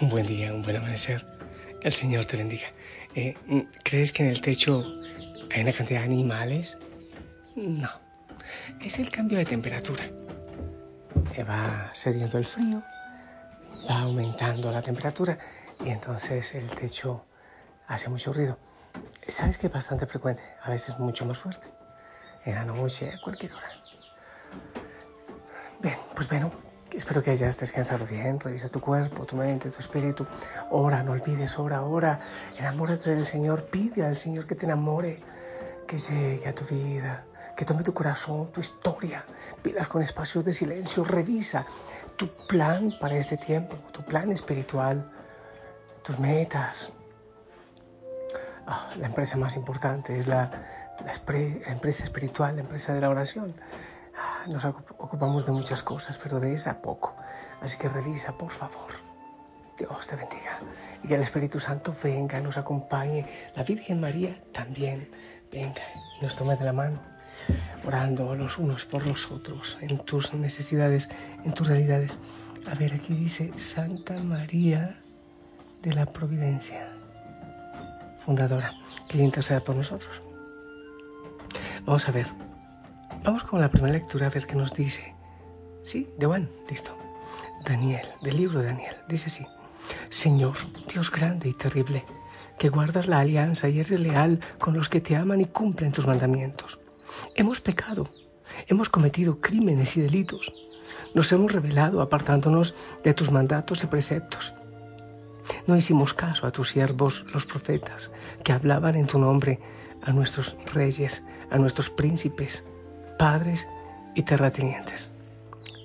[0.00, 1.26] Un buen día, un buen amanecer.
[1.82, 2.68] El Señor te bendiga.
[3.14, 3.34] Eh,
[3.84, 4.82] ¿Crees que en el techo
[5.52, 6.78] hay una cantidad de animales?
[7.54, 7.90] No.
[8.80, 10.04] Es el cambio de temperatura.
[11.34, 12.82] Eh, Va cediendo el frío,
[13.88, 15.38] va aumentando la temperatura
[15.84, 17.26] y entonces el techo
[17.86, 18.58] hace mucho ruido.
[19.28, 20.42] ¿Sabes que es bastante frecuente?
[20.62, 21.68] A veces mucho más fuerte.
[22.46, 23.68] En la noche, a cualquier hora.
[25.82, 26.52] Bien, pues bueno,
[27.00, 28.38] espero que hayas descansado bien.
[28.38, 30.26] Revisa tu cuerpo, tu mente, tu espíritu.
[30.70, 32.20] Ora, no olvides, ora, ora.
[32.58, 33.64] Enamórate del Señor.
[33.64, 35.18] Pide al Señor que te enamore,
[35.86, 37.24] que llegue a tu vida,
[37.56, 39.24] que tome tu corazón, tu historia.
[39.62, 41.02] Pidas con espacios de silencio.
[41.02, 41.64] Revisa
[42.18, 45.10] tu plan para este tiempo, tu plan espiritual,
[46.02, 46.92] tus metas.
[48.66, 50.50] Ah, la empresa más importante es la,
[51.02, 51.12] la
[51.72, 53.54] empresa espiritual, la empresa de la oración.
[54.46, 57.14] Nos ocup- ocupamos de muchas cosas, pero de esa poco.
[57.60, 58.92] Así que revisa, por favor.
[59.78, 60.58] Dios te bendiga.
[61.02, 63.26] Y que el Espíritu Santo venga, nos acompañe.
[63.56, 65.10] La Virgen María también
[65.50, 65.82] venga
[66.20, 67.00] nos tome de la mano,
[67.86, 71.08] orando los unos por los otros, en tus necesidades,
[71.44, 72.18] en tus realidades.
[72.70, 75.00] A ver, aquí dice Santa María
[75.80, 76.92] de la Providencia,
[78.24, 78.74] fundadora,
[79.08, 80.20] que interceda por nosotros.
[81.86, 82.26] Vamos a ver,
[83.22, 85.14] Vamos con la primera lectura a ver qué nos dice.
[85.84, 86.96] Sí, de Juan, listo.
[87.66, 89.46] Daniel, del libro de Daniel, dice así.
[90.08, 90.54] Señor,
[90.90, 92.04] Dios grande y terrible,
[92.58, 96.06] que guardas la alianza y eres leal con los que te aman y cumplen tus
[96.06, 96.80] mandamientos.
[97.34, 98.08] Hemos pecado,
[98.68, 100.50] hemos cometido crímenes y delitos.
[101.14, 104.54] Nos hemos rebelado apartándonos de tus mandatos y preceptos.
[105.66, 109.60] No hicimos caso a tus siervos, los profetas, que hablaban en tu nombre
[110.02, 112.64] a nuestros reyes, a nuestros príncipes,
[113.20, 113.68] padres
[114.14, 115.10] y terratenientes.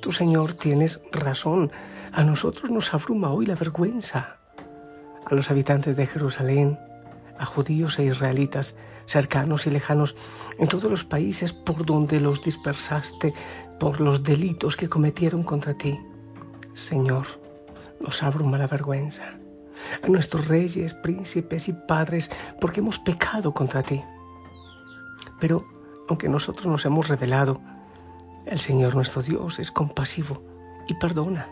[0.02, 1.70] Tú, Señor, tienes razón.
[2.14, 4.38] A nosotros nos abruma hoy la vergüenza.
[5.26, 6.80] A los habitantes de Jerusalén,
[7.38, 10.16] a judíos e israelitas, cercanos y lejanos,
[10.60, 13.34] en todos los países por donde los dispersaste
[13.82, 16.00] por los delitos que cometieron contra ti.
[16.74, 17.26] Señor,
[18.00, 19.38] nos abruma la vergüenza.
[20.02, 22.32] A nuestros reyes, príncipes y padres,
[22.62, 24.02] porque hemos pecado contra ti.
[25.42, 25.75] Pero
[26.08, 27.62] aunque nosotros nos hemos rebelado,
[28.46, 30.44] el Señor nuestro Dios es compasivo
[30.88, 31.48] y perdona.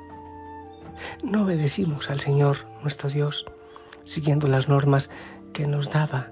[1.24, 3.46] No obedecimos al Señor nuestro Dios
[4.04, 5.10] siguiendo las normas
[5.54, 6.28] que nos daba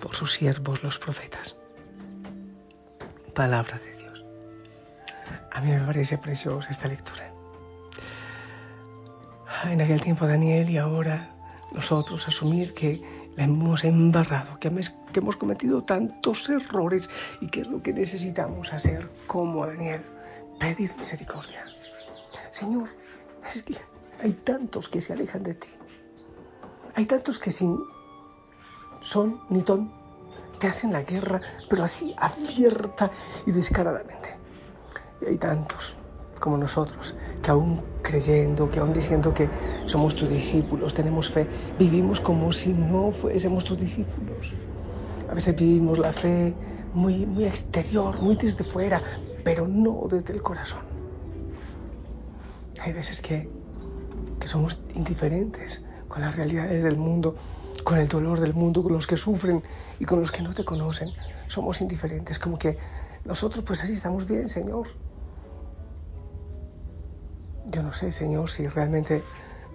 [0.00, 1.56] por sus siervos los profetas.
[3.34, 4.24] Palabra de Dios.
[5.52, 7.32] A mí me parece preciosa esta lectura.
[9.64, 11.30] En aquel tiempo Daniel y ahora
[11.72, 13.02] nosotros asumir que
[13.36, 17.10] la hemos embarrado, que hemos, cometido tantos errores
[17.40, 20.02] y que es lo que necesitamos hacer como Daniel,
[20.58, 21.60] pedir misericordia.
[22.50, 22.88] Señor,
[23.54, 23.76] es que
[24.22, 25.68] hay tantos que se alejan de ti.
[26.94, 27.78] Hay tantos que sin
[29.00, 29.92] son ni ton
[30.58, 33.10] te hacen la guerra, pero así abierta
[33.44, 34.38] y descaradamente.
[35.20, 35.96] Y hay tantos
[36.40, 39.48] como nosotros, que aún creyendo, que aún diciendo que
[39.86, 41.46] somos tus discípulos, tenemos fe,
[41.78, 44.54] vivimos como si no fuésemos tus discípulos.
[45.28, 46.54] A veces vivimos la fe
[46.94, 49.02] muy, muy exterior, muy desde fuera,
[49.44, 50.80] pero no desde el corazón.
[52.80, 53.48] Hay veces que,
[54.38, 57.34] que somos indiferentes con las realidades del mundo,
[57.82, 59.62] con el dolor del mundo, con los que sufren
[59.98, 61.10] y con los que no te conocen.
[61.48, 62.76] Somos indiferentes, como que
[63.24, 64.88] nosotros pues así estamos bien, Señor.
[67.76, 69.22] Yo no sé, Señor, si realmente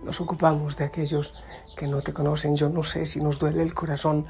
[0.03, 1.35] nos ocupamos de aquellos
[1.77, 2.55] que no te conocen.
[2.55, 4.25] Yo no sé si nos duele el corazón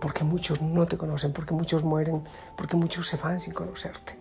[0.00, 2.24] porque muchos no te conocen, porque muchos mueren,
[2.56, 4.18] porque muchos se van sin conocerte.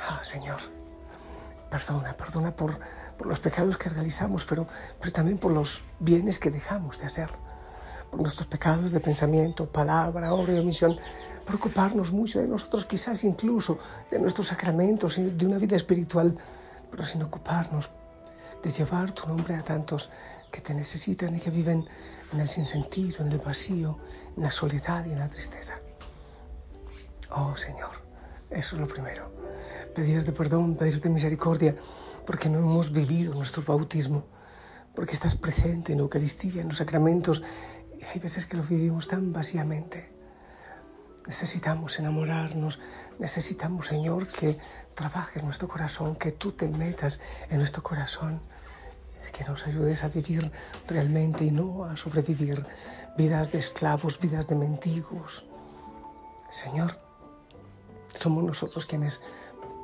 [0.00, 0.60] Ah, Señor,
[1.68, 2.78] perdona, perdona por,
[3.18, 4.66] por los pecados que realizamos, pero,
[4.98, 7.28] pero también por los bienes que dejamos de hacer,
[8.10, 10.96] por nuestros pecados de pensamiento, palabra, obra y omisión.
[11.44, 13.78] preocuparnos mucho de nosotros, quizás incluso
[14.10, 16.38] de nuestros sacramentos de una vida espiritual,
[16.92, 17.90] pero sin ocuparnos
[18.62, 20.10] de llevar tu nombre a tantos
[20.52, 21.88] que te necesitan y que viven
[22.32, 23.98] en el sinsentido, en el vacío,
[24.36, 25.80] en la soledad y en la tristeza.
[27.30, 27.90] Oh Señor,
[28.50, 29.32] eso es lo primero.
[29.94, 31.74] Pedirte perdón, pedirte misericordia,
[32.26, 34.26] porque no hemos vivido nuestro bautismo,
[34.94, 37.42] porque estás presente en la Eucaristía, en los sacramentos,
[37.98, 40.21] y hay veces que lo vivimos tan vacíamente.
[41.26, 42.80] Necesitamos enamorarnos,
[43.18, 44.58] necesitamos, Señor, que
[44.94, 48.40] trabajes nuestro corazón, que tú te metas en nuestro corazón,
[49.32, 50.50] que nos ayudes a vivir
[50.86, 52.66] realmente y no a sobrevivir
[53.16, 55.44] vidas de esclavos, vidas de mendigos.
[56.50, 56.98] Señor,
[58.18, 59.20] somos nosotros quienes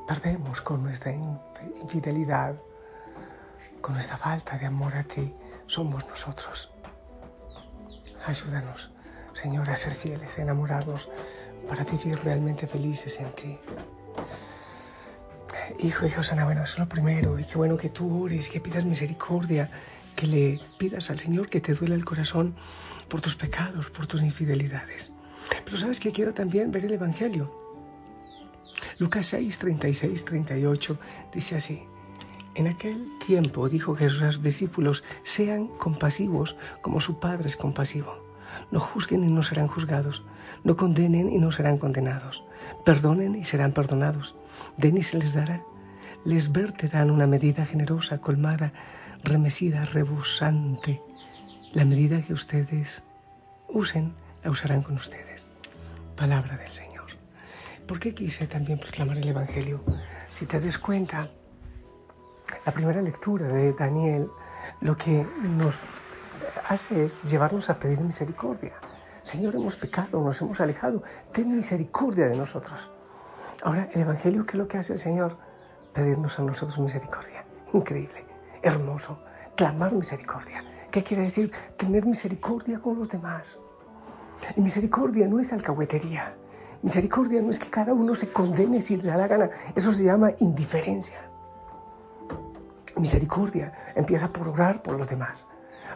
[0.06, 1.12] perdemos con nuestra
[1.82, 2.56] infidelidad,
[3.80, 5.34] con nuestra falta de amor a ti,
[5.66, 6.70] somos nosotros.
[8.26, 8.90] Ayúdanos,
[9.40, 11.08] Señor, a ser fieles, enamorarnos
[11.68, 13.58] para vivir realmente felices en ti.
[15.78, 18.58] Hijo y Josana, bueno, eso es lo primero, y qué bueno que tú ores, que
[18.60, 19.70] pidas misericordia,
[20.16, 22.56] que le pidas al Señor que te duele el corazón
[23.08, 25.12] por tus pecados, por tus infidelidades.
[25.64, 27.48] Pero sabes que quiero también ver el Evangelio.
[28.98, 30.98] Lucas 6, 36, 38
[31.32, 31.84] dice así.
[32.56, 38.27] En aquel tiempo dijo Jesús a sus discípulos, sean compasivos como su Padre es compasivo.
[38.70, 40.24] No juzguen y no serán juzgados.
[40.64, 42.44] No condenen y no serán condenados.
[42.84, 44.34] Perdonen y serán perdonados.
[44.76, 45.62] Den y se les dará.
[46.24, 48.72] Les verterán una medida generosa, colmada,
[49.22, 51.00] remesida, rebosante.
[51.72, 53.04] La medida que ustedes
[53.68, 55.46] usen, la usarán con ustedes.
[56.16, 57.06] Palabra del Señor.
[57.86, 59.80] ¿Por qué quise también proclamar el Evangelio?
[60.38, 61.30] Si te des cuenta,
[62.64, 64.28] la primera lectura de Daniel
[64.80, 65.80] lo que nos
[66.68, 68.74] hace es llevarnos a pedir misericordia.
[69.22, 72.90] Señor, hemos pecado, nos hemos alejado, ten misericordia de nosotros.
[73.62, 75.36] Ahora, el Evangelio, ¿qué es lo que hace el Señor?
[75.92, 77.44] Pedirnos a nosotros misericordia.
[77.72, 78.24] Increíble,
[78.62, 79.18] hermoso,
[79.56, 80.62] clamar misericordia.
[80.90, 81.52] ¿Qué quiere decir?
[81.76, 83.58] Tener misericordia con los demás.
[84.56, 86.34] Y misericordia no es alcahuetería.
[86.82, 89.50] Misericordia no es que cada uno se condene si le da la gana.
[89.74, 91.18] Eso se llama indiferencia.
[92.96, 95.48] Misericordia empieza por orar por los demás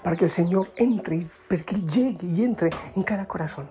[0.03, 3.69] para que el Señor entre, para que llegue y entre en cada corazón.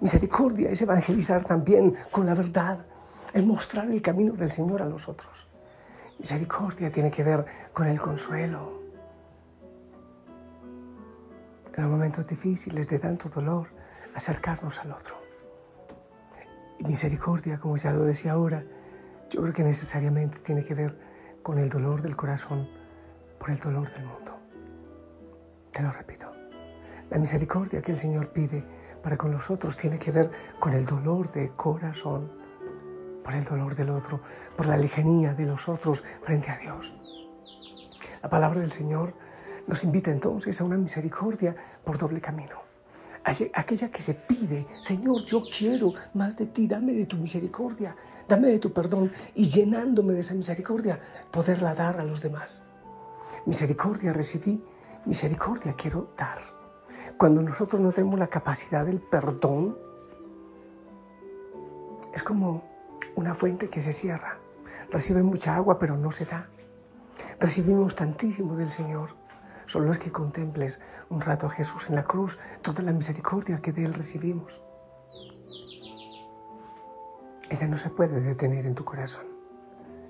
[0.00, 2.86] Misericordia es evangelizar también con la verdad,
[3.32, 5.46] es mostrar el camino del Señor a los otros.
[6.18, 8.80] Misericordia tiene que ver con el consuelo.
[11.74, 13.68] En los momentos difíciles de tanto dolor,
[14.14, 15.16] acercarnos al otro.
[16.78, 18.64] Y misericordia, como ya lo decía ahora,
[19.30, 20.98] yo creo que necesariamente tiene que ver
[21.42, 22.68] con el dolor del corazón
[23.38, 24.29] por el dolor del mundo.
[25.82, 26.30] Lo repito.
[27.08, 28.62] La misericordia que el Señor pide
[29.02, 32.30] para con nosotros tiene que ver con el dolor de corazón,
[33.24, 34.20] por el dolor del otro,
[34.56, 36.92] por la lejanía de los otros frente a Dios.
[38.22, 39.14] La palabra del Señor
[39.66, 42.56] nos invita entonces a una misericordia por doble camino.
[43.24, 47.96] Aquella que se pide, Señor, yo quiero más de ti, dame de tu misericordia,
[48.28, 50.98] dame de tu perdón y llenándome de esa misericordia,
[51.30, 52.62] poderla dar a los demás.
[53.46, 54.62] Misericordia recibí
[55.06, 56.38] misericordia quiero dar.
[57.16, 59.76] Cuando nosotros no tenemos la capacidad del perdón,
[62.14, 62.64] es como
[63.14, 64.38] una fuente que se cierra.
[64.90, 66.48] Recibe mucha agua, pero no se da.
[67.38, 69.10] Recibimos tantísimo del Señor.
[69.66, 70.80] Solo es que contemples
[71.10, 74.62] un rato a Jesús en la cruz, toda la misericordia que de Él recibimos.
[77.48, 79.26] Ella no se puede detener en tu corazón.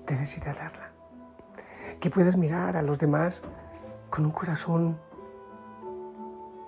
[0.05, 0.91] Debes ir a darla.
[1.99, 3.43] Que puedas mirar a los demás
[4.11, 4.99] con un corazón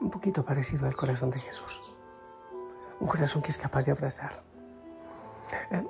[0.01, 1.79] un poquito parecido al corazón de Jesús.
[2.99, 4.31] Un corazón que es capaz de abrazar.
[5.69, 5.83] Eh,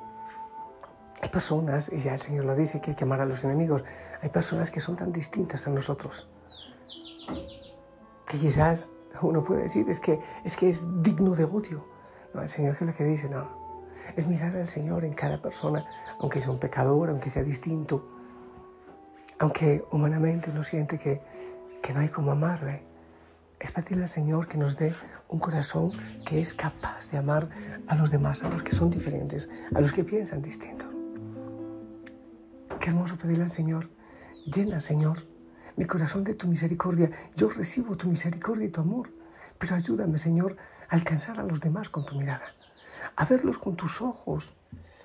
[1.22, 3.86] hay personas, y ya el Señor lo dice, que hay que amar a los enemigos.
[4.22, 6.28] Hay personas que son tan distintas a nosotros
[8.34, 8.90] que quizás
[9.22, 11.86] uno puede decir es que es, que es digno de odio.
[12.34, 13.48] No, el Señor es lo que dice, no.
[14.16, 15.86] Es mirar al Señor en cada persona,
[16.20, 18.10] aunque sea un pecador, aunque sea distinto,
[19.38, 21.22] aunque humanamente uno siente que
[21.84, 22.82] que no hay como amarle.
[23.60, 24.96] Es pedirle al Señor que nos dé
[25.28, 25.92] un corazón
[26.26, 27.50] que es capaz de amar
[27.88, 30.86] a los demás, a los que son diferentes, a los que piensan distinto.
[32.80, 33.90] Qué hermoso pedirle al Señor,
[34.46, 35.26] llena, Señor,
[35.76, 37.12] mi corazón de tu misericordia.
[37.36, 39.10] Yo recibo tu misericordia y tu amor,
[39.58, 40.56] pero ayúdame, Señor,
[40.90, 42.48] a alcanzar a los demás con tu mirada,
[43.18, 44.54] a verlos con tus ojos,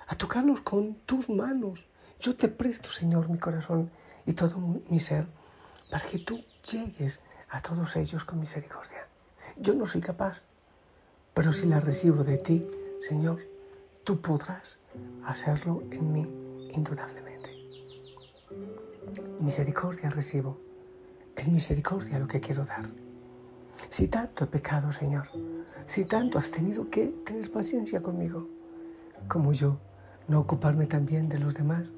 [0.07, 1.87] a tocarlos con tus manos.
[2.21, 3.91] Yo te presto, Señor, mi corazón
[4.25, 4.57] y todo
[4.89, 5.27] mi ser
[5.89, 9.07] para que tú llegues a todos ellos con misericordia.
[9.57, 10.43] Yo no soy capaz,
[11.33, 12.67] pero si la recibo de ti,
[12.99, 13.39] Señor,
[14.03, 14.79] tú podrás
[15.23, 16.21] hacerlo en mí
[16.73, 17.49] indudablemente.
[19.39, 20.57] Misericordia recibo.
[21.35, 22.85] Es misericordia lo que quiero dar.
[23.89, 25.29] Si tanto he pecado, Señor,
[25.85, 28.47] si tanto has tenido que tener paciencia conmigo,
[29.27, 29.77] como yo,
[30.27, 31.93] no ocuparme también de los demás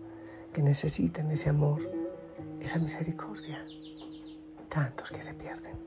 [0.54, 1.82] que necesitan ese amor,
[2.62, 3.66] esa misericordia,
[4.72, 5.78] tantos que se pierden.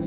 [0.00, 0.06] El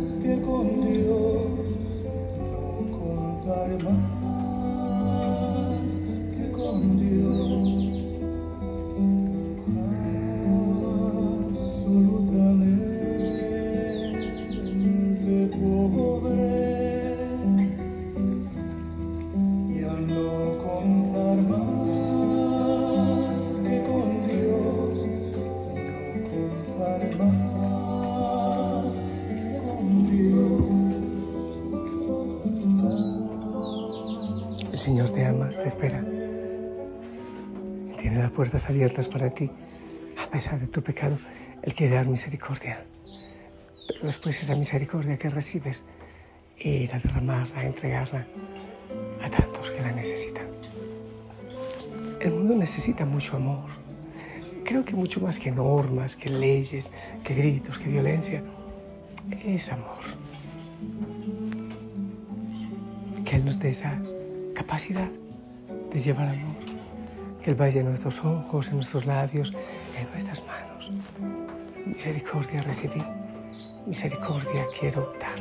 [34.84, 36.04] Señor te ama, te espera.
[38.02, 39.50] Tiene las puertas abiertas para ti.
[40.22, 41.18] A pesar de tu pecado,
[41.62, 42.84] Él quiere dar misericordia.
[43.88, 45.86] Pero después esa misericordia que recibes,
[46.60, 48.28] ir a derramarla, a entregarla
[49.22, 50.48] a tantos que la necesitan.
[52.20, 53.70] El mundo necesita mucho amor.
[54.66, 56.92] Creo que mucho más que normas, que leyes,
[57.24, 58.44] que gritos, que violencia.
[59.46, 60.04] Es amor.
[63.24, 63.98] Que Él nos dé esa
[64.64, 65.10] capacidad
[65.92, 66.56] de llevar amor.
[67.44, 69.54] Que Él vaya en nuestros ojos, en nuestros labios,
[70.00, 70.92] en nuestras manos.
[71.86, 73.04] Misericordia recibí,
[73.86, 75.40] misericordia quiero dar.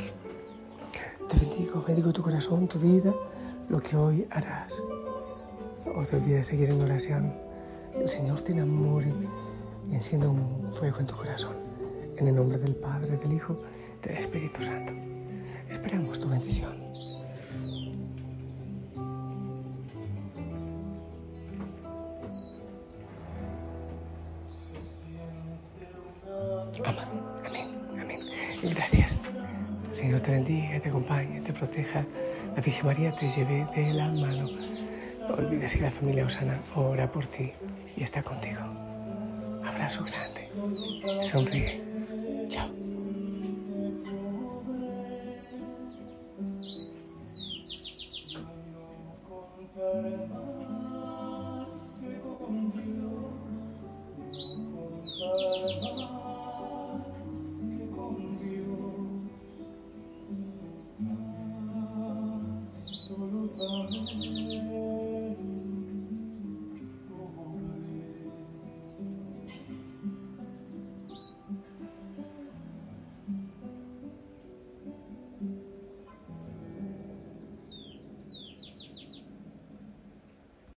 [1.29, 3.13] Te bendigo, bendigo tu corazón, tu vida,
[3.69, 4.81] lo que hoy harás.
[5.95, 7.33] O te olvides seguir en oración.
[7.95, 9.13] El Señor te enamore
[9.89, 11.55] y encienda un fuego en tu corazón.
[12.17, 13.57] En el nombre del Padre, del Hijo,
[14.01, 14.93] del Espíritu Santo.
[15.71, 16.82] Esperamos tu bendición.
[28.73, 29.19] Gracias.
[29.91, 32.03] Señor te bendiga, te acompañe, te proteja.
[32.55, 34.49] La Virgen María te lleve de la mano.
[35.27, 37.51] No olvides que la familia Osana ora por ti
[37.95, 38.61] y está contigo.
[39.63, 40.49] Abrazo grande.
[41.29, 41.81] Sonríe.
[42.47, 42.82] Chao.